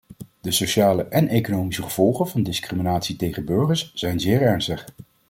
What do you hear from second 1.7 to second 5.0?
gevolgen van discriminatie tegen burgers zijn zeer ernstig.